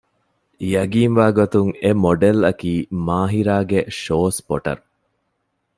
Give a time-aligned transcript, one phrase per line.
[0.73, 2.73] ޔަގީންވާގޮތުން އެ މޮޑެލްއަކީ
[3.07, 4.83] މާހިރާގެ ޝޯ ސްޕޮޓަރު